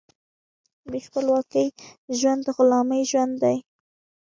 بې 0.89 0.99
خپلواکۍ 1.07 1.67
ژوند 2.19 2.41
د 2.45 2.47
غلامۍ 2.57 3.01
ژوند 3.11 3.33
دی. 3.43 3.57